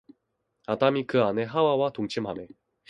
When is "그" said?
1.05-1.21